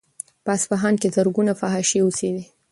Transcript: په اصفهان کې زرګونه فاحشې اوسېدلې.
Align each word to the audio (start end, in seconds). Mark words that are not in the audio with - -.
په 0.43 0.51
اصفهان 0.57 0.93
کې 1.01 1.13
زرګونه 1.15 1.51
فاحشې 1.61 1.97
اوسېدلې. 2.03 2.43